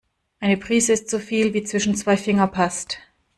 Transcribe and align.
Eine 0.39 0.57
Prise 0.57 0.93
ist 0.93 1.11
so 1.11 1.19
viel, 1.19 1.53
wie 1.53 1.63
zwischen 1.63 1.93
zwei 1.95 2.17
Finger 2.17 2.47
passt. 2.47 2.97